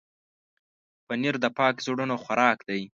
پنېر 1.07 1.35
د 1.43 1.45
پاک 1.57 1.75
زړونو 1.85 2.15
خوراک 2.23 2.59
دی. 2.69 2.81